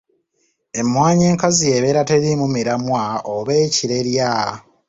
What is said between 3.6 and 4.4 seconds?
ekirerya.